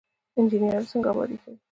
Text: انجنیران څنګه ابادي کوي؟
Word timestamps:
انجنیران 0.39 0.83
څنګه 0.91 1.07
ابادي 1.11 1.37
کوي؟ 1.41 1.57